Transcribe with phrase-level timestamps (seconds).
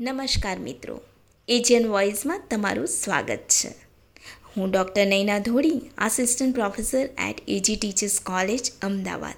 [0.00, 1.00] નમસ્કાર મિત્રો.
[1.48, 3.68] એજિયન વોઇસમાં તમારું સ્વાગત છે.
[4.56, 9.34] હું doctor Naina Dhodi assistant professor at AG Teachers College, Ahmedabad.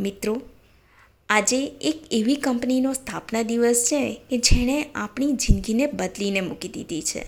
[0.00, 0.42] મિત્રો,
[1.28, 7.24] આજે એક એવી કંપનીનો સ્થાપના દિવસ છે કે જેણે આપણી જિંદગીને બદલીને મૂકી દીધી છે.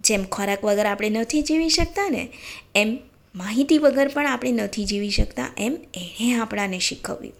[0.00, 2.28] જેમ ખોરાક વગર આપણે નથી જીવી શકતા ને,
[2.74, 2.98] એમ
[3.34, 7.34] માહિતી વગર પણ આપણે નથી જીવી શકતા એમ એણે આપણાને શીખવ્યું.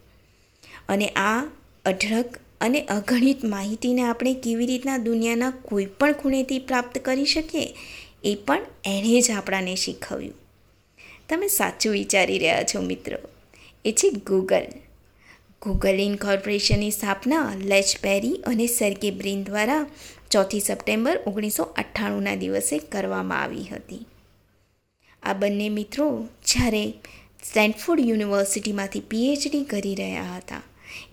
[0.89, 1.45] અને આ
[1.85, 7.69] અઢળક અને અગણિત માહિતીને આપણે કેવી રીતના દુનિયાના કોઈ પણ ખૂણેથી પ્રાપ્ત કરી શકીએ,
[8.25, 10.34] એ પણ એણે જ આપણાને શીખવ્યું.
[11.29, 13.21] તમે સાચું વિચારી રહ્યા છો, મિત્રો.
[13.85, 14.66] એ છે ગૂગલ
[15.62, 19.83] ગૂગલ ઇન્કોર્પોરેશનની સ્થાપના લેચ પેરી અને સર્ગે બ્રિન દ્વારા
[20.30, 24.02] ચોથી સપ્ટેમ્બર ઓગણીસો અઠ્ઠાણુંના દિવસે કરવામાં આવી હતી.
[25.23, 26.07] આ બંને મિત્રો
[26.46, 26.85] જ્યારે
[27.43, 30.62] સ્ટેન્ફોર્ડ યુનિવર્સિટીમાંથી પીએચડી કરી રહ્યા હતા.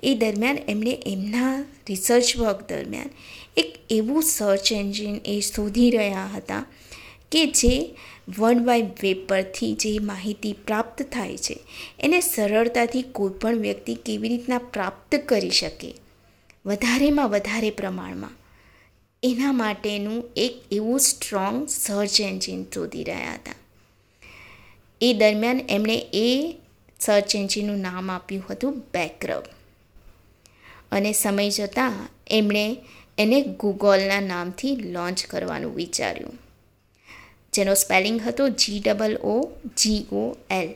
[0.04, 3.10] એ દરમિયાન એમણે એમના રિસર્ચ વર્ક દરમિયાન
[3.58, 6.66] એક એવું સર્ચ એન્જિન એ શોધી રહ્યા હતા
[7.32, 7.96] કે જે
[8.38, 11.56] વર્લ્ડ વાઇડ વેબ પરથી જે માહિતી પ્રાપ્ત થાય છે,
[12.00, 15.94] એને સરળતાથી કોઈપણ વ્યક્તિ કેવી રીતના પ્રાપ્ત કરી શકે,
[16.66, 18.32] વધારેમાં વધારે પ્રમાણમાં.
[19.24, 23.54] એના માટેનું એક એવું સ્ટ્રોંગ સર્ચ એન્જિન શોધી રહ્યા હતા.
[25.02, 26.60] એ દરમિયાન એમણે એ
[27.00, 29.44] સર્ચ એન્જિનનું નામ આપ્યું હતું બેકરબ
[30.92, 31.98] અને સમય જતાં
[32.32, 32.66] એમણે
[33.18, 36.38] એને ગૂગલના નામથી લોન્ચ કરવાનું વિચાર્યું.
[37.54, 39.38] જેનો સ્પેલિંગ હતો જી ડબલ ઓ
[39.78, 40.70] જી ઓ એલ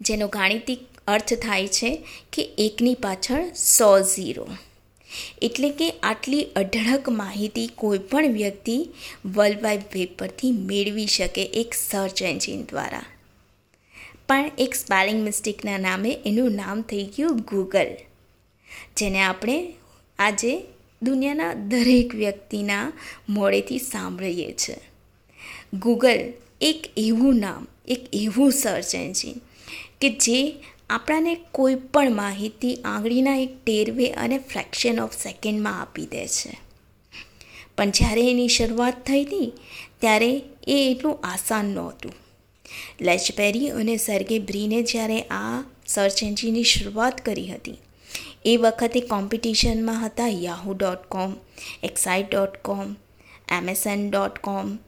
[0.00, 1.90] જેનો ગાણિતિક અર્થ થાય છે
[2.32, 4.46] કે એકની પાછળ સો ઝીરો.
[5.42, 8.76] એટલે કે આટલી અઢળક માહિતી કોઈપણ વ્યક્તિ
[9.26, 13.06] વર્લ્ડ વાઇડ વેબ પરથી મેળવી શકે એક સર્ચ એન્જિન દ્વારા.
[14.28, 17.90] પણ એક સ્પેલિંગ મિસ્ટેકના નામે એનું નામ થઈ ગયું ગૂગલ
[18.96, 19.72] જેને આપણે
[20.18, 20.62] આજે
[21.02, 22.92] દુનિયાના દરેક વ્યક્તિના
[23.28, 24.76] મોડેથી સાંભળીએ છીએ
[25.74, 29.40] ગૂગલ એક એવું નામ, એક એવું સર્ચ એન્જિન
[30.00, 30.60] કે જે
[30.90, 36.58] આપણાને કોઈ પણ માહિતી આંગળીના એક ટેરવે અને ફ્રેક્શન ઓફ સેકન્ડમાં આપી દે છે.
[37.76, 39.52] પણ જ્યારે એની શરૂઆત થઈ હતી,
[40.00, 42.12] ત્યારે એ એટલું આસાન નહોતું.
[43.00, 47.78] લેચપેરી અને સર્ગે બ્રીને જ્યારે આ સર્ચ એન્જિનની શરૂઆત કરી હતી
[48.44, 51.32] એ વખતે કોમ્પિટિશનમાં હતા Yahoo dot com,
[51.82, 52.96] Excite dot com
[53.48, 54.78] Amazon dot com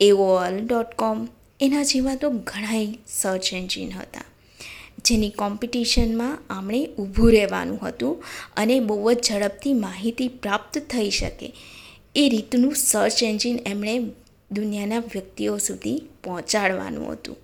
[0.00, 1.28] AOL dot com,
[1.60, 4.24] એના જેવા તો ઘણાય સર્ચ એન્જિન હતા,
[5.04, 8.24] જેની કોમ્પિટિશનમાં આપણે ઊભું રહેવાનું હતું
[8.56, 11.52] અને બહુ જ ઝડપથી માહિતી પ્રાપ્ત થઈ શકે
[12.16, 13.98] એ રીતનું સર્ચ એન્જિન એમણે
[14.52, 17.36] દુનિયાના વ્યક્તિઓ સુધી પહોંચાડવાનું હતું.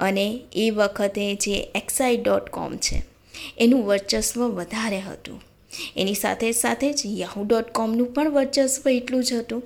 [0.00, 3.11] અને એ વખતે જે એક્સાઇટ ડોટ કોમ છે
[3.58, 5.42] એનું વર્ચસ્વ વધારે હતું.
[5.96, 9.62] એની સાથે સાથે જ યાહુ ડોટ કોમનું પણ વર્ચસ્વ એટલું જ હતું.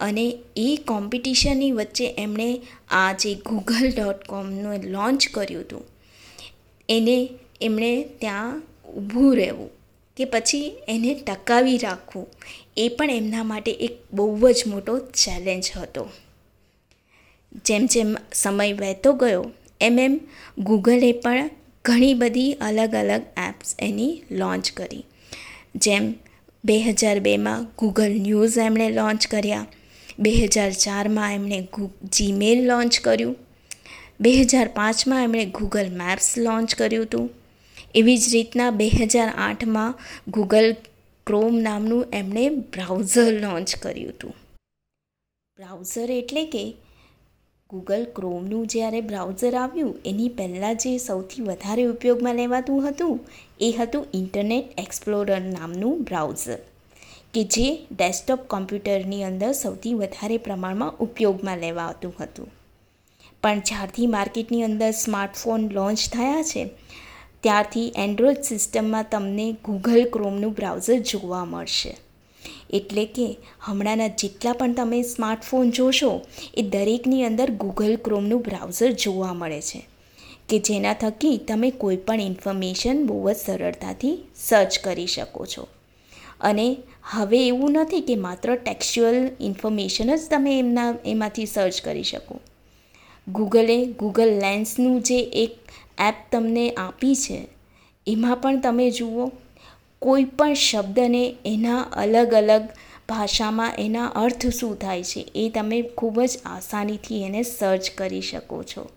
[0.00, 2.60] અને એ કોમ્પિટિશનની વચ્ચે એમણે
[2.90, 5.84] આ જે ગૂગલ ડોટ કોમનું લોન્ચ કર્યું હતું,
[6.88, 7.28] એને
[7.60, 8.62] એમણે ત્યાં
[8.96, 9.70] ઊભું રહેવું
[10.16, 12.26] કે પછી એને ટકાવી રાખવું,
[12.76, 16.08] એ પણ એમના માટે એક બહુ જ મોટો ચેલેન્જ હતો.
[17.64, 19.44] જેમ જેમ સમય વહેતો ગયો,
[19.80, 20.20] એમ એમ
[20.58, 21.50] ગૂગલે પણ
[21.84, 25.04] ઘણી બધી અલગ અલગ એપ્સ એની લોન્ચ કરી.
[25.74, 26.14] જેમ
[26.64, 29.66] બે હજાર બેમાં ગૂગલ ન્યૂઝ એમણે લોન્ચ કર્યા.
[30.18, 31.68] બે હજાર ચારમાં એમણે
[32.12, 33.36] જીમેલ લોન્ચ કર્યું.
[34.20, 37.30] બે હજાર પાંચમાં એમણે ગૂગલ મેપ્સ લોન્ચ કર્યું હતું.
[37.94, 39.94] એવી જ રીતના બે હજાર આઠમાં
[40.28, 40.72] ગૂગલ
[41.26, 44.34] ક્રોમ નામનું એમણે બ્રાઉઝર લોન્ચ કર્યું હતું.
[45.58, 46.64] બ્રાઉઝર એટલે કે
[47.70, 53.14] ગૂગલ ક્રોમનું જ્યારે બ્રાઉઝર આવ્યું, એની પહેલાં જે સૌથી વધારે ઉપયોગમાં લેવાતું હતું,
[53.60, 56.60] એ હતું ઇન્ટરનેટ એક્સપ્લોરર નામનું બ્રાઉઝર
[57.34, 62.52] કે જે ડેસ્કટોપ કોમ્પ્યુટરની અંદર સૌથી વધારે પ્રમાણમાં ઉપયોગમાં લેવાતું હતું.
[63.42, 66.62] પણ જ્યારથી માર્કેટની અંદર સ્માર્ટફોન લોન્ચ થયા છે,
[67.42, 71.92] ત્યારથી એન્ડ્રોઈડ સિસ્ટમમાં તમને ગૂગલ ક્રોમનું બ્રાઉઝર જોવા મળશે.
[72.74, 73.26] એટલે કે
[73.60, 76.12] હમણાંના જેટલા પણ તમે સ્માર્ટફોન જોશો,
[76.56, 79.80] એ દરેકની અંદર ગૂગલ ક્રોમનું બ્રાઉઝર જોવા મળે છે,
[80.48, 85.68] કે જેના થકી તમે કોઈપણ ઇન્ફોર્મેશન બહુ જ સરળતાથી સર્ચ કરી શકો છો.
[86.40, 86.66] અને
[87.12, 92.40] હવે એવું નથી કે માત્ર ટેક્સ્ચ્યુઅલ ઇન્ફોર્મેશન જ તમે એમના, એમાંથી સર્ચ કરી શકો.
[93.28, 95.52] ગૂગલે ગૂગલ લેન્સનું જે એક
[95.98, 97.38] એપ તમને આપી છે,
[98.06, 99.30] એમાં પણ તમે જુઓ
[100.04, 102.64] કોઈ પણ શબ્દને એના અલગ અલગ
[103.08, 108.62] ભાષામાં એના અર્થ શું થાય છે એ તમે ખૂબ જ આસાનીથી એને સર્ચ કરી શકો
[108.62, 108.88] છો.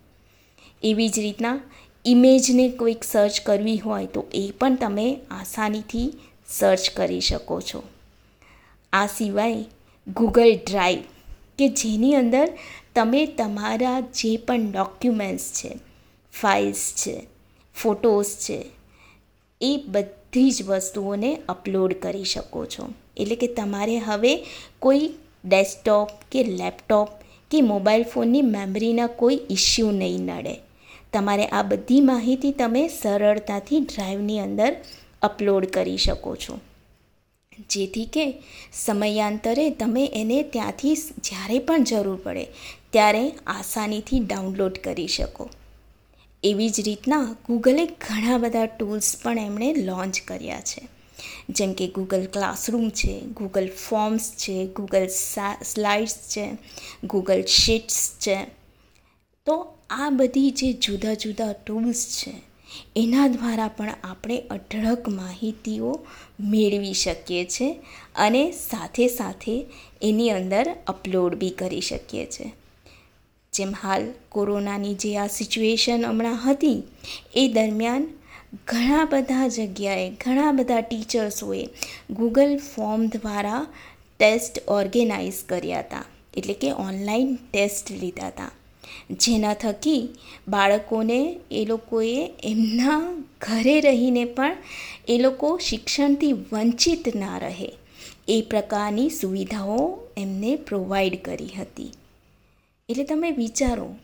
[0.83, 1.59] એવી જ રીતના
[2.05, 6.07] ઇમેજને કોઈક સર્ચ કરવી હોય તો એ પણ તમે આસાનીથી
[6.47, 7.83] સર્ચ કરી શકો છો.
[8.93, 9.65] આ સિવાય
[10.07, 11.01] ગૂગલ ડ્રાઈવ
[11.59, 12.47] કે જેની અંદર
[12.95, 15.71] તમે તમારા જે પણ ડોક્યુમેન્ટ્સ છે
[16.33, 17.15] ફાઇલ્સ છે
[17.75, 18.59] ફોટોસ છે
[19.61, 22.89] એ બધી જ વસ્તુઓને અપલોડ કરી શકો છો.
[23.17, 24.33] એટલે કે તમારે હવે
[24.79, 25.07] કોઈ
[25.45, 27.09] ડેસ્કટોપ કે લેપટોપ
[27.51, 30.55] કે મોબાઈલ ફોનની મેમરીના કોઈ ઇસ્યુ નહીં નડે.
[31.13, 34.71] તમારે આ બધી માહિતી તમે સરળતાથી ડ્રાઈવની અંદર
[35.21, 36.59] અપલોડ કરી શકો છો.
[37.69, 38.25] જેથી કે
[38.79, 42.43] સમયાંતરે તમે એને ત્યાંથી જ્યારે પણ જરૂર પડે,
[42.91, 45.49] ત્યારે આસાનીથી ડાઉનલોડ કરી શકો.
[46.43, 50.81] એવી જ રીતના ગૂગલે ઘણા બધા ટૂલ્સ પણ એમણે લોન્ચ કર્યા છે.
[51.49, 55.07] જેમ કે ગૂગલ ક્લાસરૂમ છે ગૂગલ ફોર્મ્સ છે ગૂગલ
[55.63, 56.45] સ્લાઇડ્સ છે
[57.03, 58.37] ગૂગલ શીટ્સ છે.
[59.47, 59.55] તો
[59.89, 62.33] આ બધી જે જુદા જુદા ટૂલ્સ છે,
[62.95, 65.91] એના દ્વારા પણ આપણે અઢળક માહિતીઓ
[66.39, 67.71] મેળવી શકીએ છીએ
[68.15, 69.55] અને સાથે સાથે
[70.01, 72.49] એની અંદર અપલોડ બી કરી શકીએ છીએ
[73.57, 76.83] જેમ હાલ કોરોનાની જે આ સિચ્યુએશન હમણાં હતી,
[77.35, 78.07] એ દરમિયાન
[78.67, 81.67] ઘણા બધા જગ્યાએ, ઘણા બધા ટીચર્સોએ
[82.11, 83.67] ગૂગલ ફોર્મ દ્વારા
[84.19, 86.05] ટેસ્ટ ઓર્ગેનાઇઝ કર્યા હતા.
[86.37, 88.51] એટલે કે ઓનલાઈન ટેસ્ટ લીધા હતા.
[89.11, 90.09] જેના થકી
[90.47, 94.57] બાળકોને એ લોકોએ એમના ઘરે રહીને પણ
[95.07, 97.71] એ લોકો શિક્ષણથી વંચિત ના રહે.
[98.27, 101.91] એ પ્રકારની સુવિધાઓ એમને પ્રોવાઈડ કરી હતી.
[102.89, 103.95] એટલે તમે વિચારો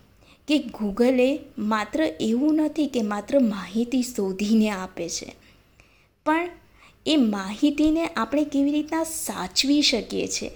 [0.48, 5.36] કે ગૂગલે માત્ર એવું નથી કે માત્ર માહિતી શોધીને આપે છે.
[6.26, 6.50] પણ
[7.06, 10.52] એ માહિતીને આપણે કેવી રીતના સાચવી શકીએ છીએ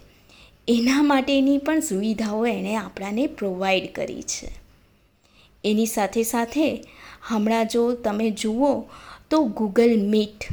[0.68, 4.52] એના માટેની પણ સુવિધાઓ એણે આપણાને પ્રોવાઈડ કરી છે.
[5.64, 6.84] એની સાથે સાથે
[7.28, 8.86] હમણાં જો તમે જુઓ
[9.30, 10.44] તો ગૂગલ મીટ,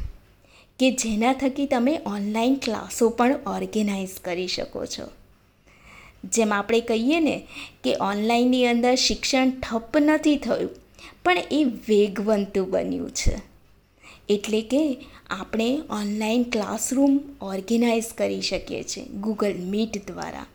[0.78, 5.23] કે જેના થકી તમે ઓનલાઈન ક્લાસો પણ ઓર્ગેનાઇઝ કરી શકો છો.
[6.32, 7.46] જેમ આપણે કહીએ ને
[7.84, 10.70] કે ઓનલાઈનની અંદર શિક્ષણ ઠપ નથી થયું,
[11.24, 13.42] પણ એ વેગવંતું બન્યું છે.
[14.28, 14.96] એટલે કે
[15.30, 20.46] આપણે ઓનલાઈન ક્લાસરૂમ ઓર્ગેનાઇઝ કરી શકીએ છીએ, ગૂગલ મીટ દ્વારા.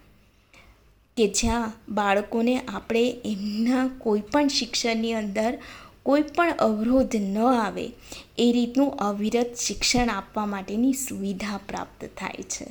[1.18, 5.58] કે જ્યાં બાળકોને આપણે એમના કોઈપણ શિક્ષણની અંદર
[6.04, 7.92] કોઈ પણ અવરોધ ન આવે,
[8.38, 12.66] એ રીતનું અવિરત શિક્ષણ આપવા માટેની સુવિધા પ્રાપ્ત થાય છે.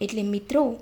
[0.00, 0.78] એટલે મિત્રો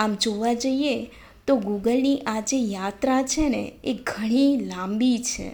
[0.00, 1.10] આમ જોવા જઈએ
[1.46, 5.48] તો ગૂગલની આ જે યાત્રા છે ને, એ ઘણી લાંબી છે.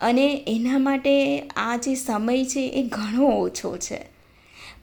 [0.00, 4.00] અને એના માટે આ જે સમય છે, એ ઘણો ઓછો છે.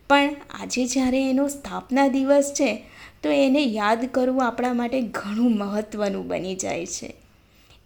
[0.09, 2.83] પણ આજે જ્યારે એનો સ્થાપના દિવસ છે,
[3.23, 7.13] તો એને યાદ કરવું આપણા માટે ઘણું મહત્ત્વનું બની જાય છે.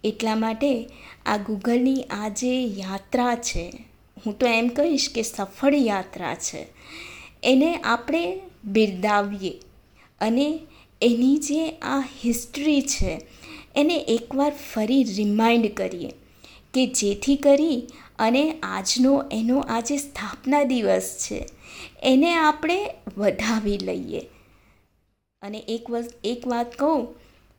[0.04, 0.88] એટલા માટે
[1.26, 3.72] આ ગૂગલની આ જે યાત્રા છે,
[4.26, 6.66] હું તો એમ કહીશ કે સફળ યાત્રા છે.
[7.42, 9.60] એને આપણે બિરદાવીએ
[10.20, 10.60] અને
[11.02, 13.20] એની જે આ હિસ્ટ્રી છે,
[13.76, 16.10] એને એકવાર ફરી રિમાઇન્ડ કરીએ
[16.74, 17.76] કે જેથી કરી
[18.18, 21.46] અને આજનો એનો આ જે સ્થાપના દિવસ છે,
[22.02, 22.78] એને આપણે
[23.18, 24.22] વધાવી લઈએ.
[25.42, 27.06] અને એક વસ્ત એક વાત કહું,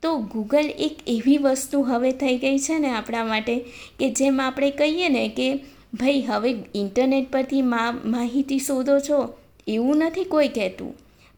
[0.02, 3.58] તો ગૂગલ એક એવી વસ્તુ હવે થઈ ગઈ છે ને આપણા માટે
[3.98, 5.48] કે જેમ આપણે કહીએ ને કે,
[5.94, 9.34] ભાઈ, હવે ઇન્ટરનેટ પરથી માહિતી શોધો છો,
[9.66, 10.96] એવું નથી કોઈ કહેતું.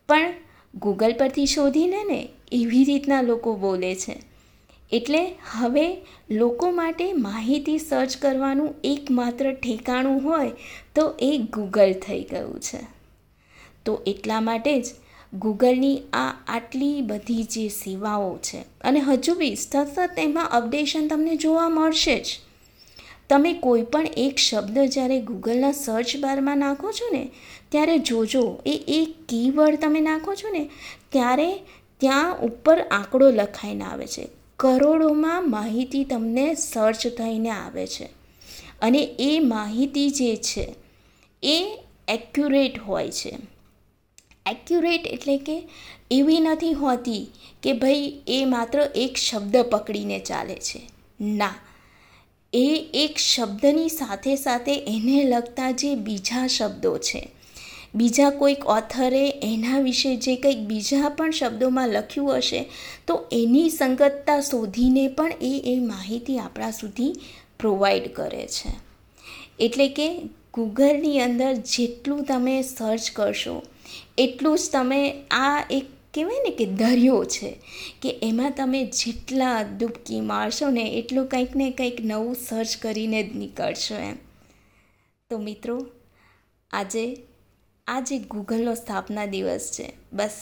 [0.09, 0.35] પણ
[0.74, 4.16] ગૂગલ પરથી શોધીને ને એવી રીતના લોકો બોલે છે.
[4.92, 5.96] એટલે હવે
[6.30, 10.50] લોકો માટે માહિતી સર્ચ કરવાનું એકમાત્ર ઠેકાણું હોય
[10.94, 12.78] તો એ ગૂગલ થઈ ગયું છે.
[13.84, 14.86] તો એટલા માટે જ
[15.34, 21.68] ગૂગલની આ આટલી બધી જે સેવાઓ છે, અને હજુ બી સતત એમાં અપડેશન તમને જોવા
[21.68, 22.26] મળશે જ.
[23.30, 27.30] તમે કોઈ પણ એક શબ્દ જ્યારે ગૂગલના સર્ચ બારમાં નાખો છો ને,
[27.68, 30.70] ત્યારે જોજો, એ એક કીવર્ડ તમે નાખો છો ને,
[31.12, 31.58] ત્યારે
[31.99, 34.28] ત્યાં ઉપર આંકડો લખાઈને આવે છે.
[34.56, 38.08] કરોડોમાં માહિતી તમને સર્ચ થઈને આવે છે.
[38.82, 40.75] અને એ માહિતી જે છે,
[41.42, 43.37] એ એક્યુરેટ હોય છે.
[44.46, 45.68] એક્યુરેટ એટલે કે
[46.10, 47.26] એવી નથી હોતી
[47.62, 50.88] કે ભાઈ એ માત્ર એક શબ્દ પકડીને ચાલે છે.
[51.20, 51.54] ના.
[52.52, 57.28] એ એક શબ્દની સાથે સાથે એને લગતા જે બીજા શબ્દો છે.
[57.95, 62.64] બીજા કોઈક ઓથરે એના વિશે જે કંઈક બીજા પણ શબ્દોમાં લખ્યું હશે,
[63.07, 67.14] તો એની સંગતતા શોધીને પણ એ એ માહિતી આપણા સુધી
[67.59, 68.71] પ્રોવાઈડ કરે છે.
[69.59, 70.09] એટલે કે
[70.54, 73.62] ગૂગલની અંદર જેટલું તમે સર્ચ કરશો,
[74.19, 77.50] એટલું જ તમે આ એક કહેવાય ને કે દરિયો છે,
[78.02, 83.37] કે એમાં તમે જેટલા ડૂબકી મારશો ને એટલું કંઈક ને કંઈક નવું સર્ચ કરીને જ
[83.37, 84.17] નીકળશો એમ.
[85.31, 85.76] તો મિત્રો,
[86.71, 87.05] આજે
[87.87, 89.87] આજે ગૂગલનો સ્થાપના દિવસ છે.
[90.12, 90.38] બસ,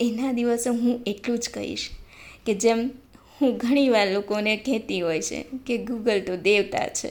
[0.00, 1.90] એના દિવસે હું એટલું જ કહીશ
[2.46, 2.80] કે જેમ
[3.40, 7.10] હું ઘણીવાર લોકોને કહેતી હોય છે કે ગૂગલ તો દેવતા છે,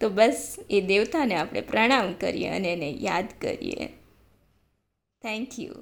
[0.00, 3.88] તો બસ એ દેવતાને આપણે પ્રણામ કરીએ અને એને યાદ કરીએ.
[5.22, 5.74] Thank you